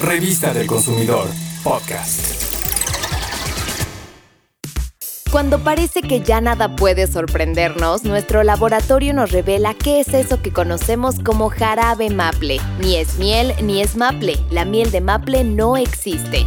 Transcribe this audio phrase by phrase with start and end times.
[0.00, 1.28] Revista del Consumidor,
[1.62, 2.42] podcast.
[5.30, 10.54] Cuando parece que ya nada puede sorprendernos, nuestro laboratorio nos revela qué es eso que
[10.54, 12.60] conocemos como jarabe maple.
[12.78, 14.38] Ni es miel ni es maple.
[14.50, 16.46] La miel de maple no existe.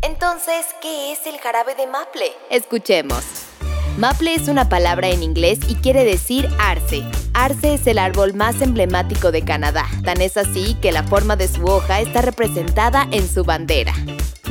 [0.00, 2.32] Entonces, ¿qué es el jarabe de maple?
[2.50, 3.49] Escuchemos.
[3.98, 7.02] Maple es una palabra en inglés y quiere decir arce.
[7.34, 11.48] Arce es el árbol más emblemático de Canadá, tan es así que la forma de
[11.48, 13.92] su hoja está representada en su bandera.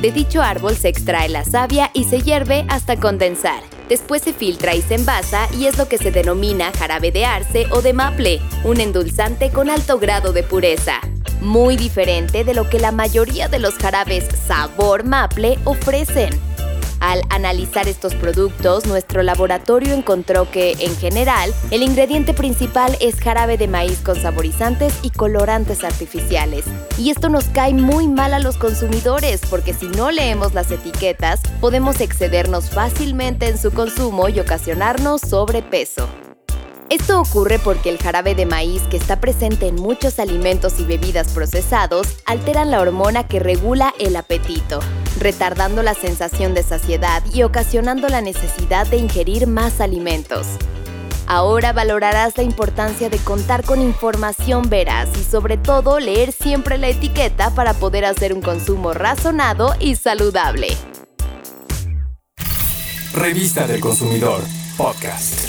[0.02, 3.62] De dicho árbol se extrae la savia y se hierve hasta condensar.
[3.90, 7.66] Después se filtra y se envasa y es lo que se denomina jarabe de arce
[7.72, 11.02] o de maple, un endulzante con alto grado de pureza.
[11.42, 16.49] Muy diferente de lo que la mayoría de los jarabes sabor maple ofrecen.
[17.00, 23.58] Al analizar estos productos, nuestro laboratorio encontró que, en general, el ingrediente principal es jarabe
[23.58, 26.66] de maíz con saborizantes y colorantes artificiales.
[26.98, 31.40] Y esto nos cae muy mal a los consumidores porque si no leemos las etiquetas,
[31.62, 36.08] podemos excedernos fácilmente en su consumo y ocasionarnos sobrepeso.
[36.90, 41.28] Esto ocurre porque el jarabe de maíz que está presente en muchos alimentos y bebidas
[41.34, 44.80] procesados alteran la hormona que regula el apetito,
[45.20, 50.48] retardando la sensación de saciedad y ocasionando la necesidad de ingerir más alimentos.
[51.28, 56.88] Ahora valorarás la importancia de contar con información veraz y sobre todo leer siempre la
[56.88, 60.70] etiqueta para poder hacer un consumo razonado y saludable.
[63.14, 64.42] Revista del Consumidor,
[64.76, 65.49] podcast.